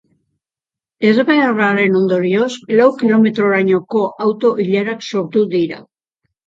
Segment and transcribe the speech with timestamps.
[1.09, 2.49] Ezbeharraren ondorioz,
[2.81, 5.85] lau kilometrorainoko auto-ilarak sortu dira.